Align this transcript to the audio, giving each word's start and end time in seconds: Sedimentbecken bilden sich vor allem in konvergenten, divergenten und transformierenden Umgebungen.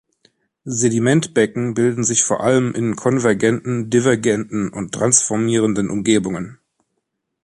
Sedimentbecken 0.65 1.75
bilden 1.75 2.03
sich 2.03 2.23
vor 2.23 2.41
allem 2.43 2.73
in 2.73 2.95
konvergenten, 2.95 3.91
divergenten 3.91 4.73
und 4.73 4.91
transformierenden 4.93 5.91
Umgebungen. 5.91 6.57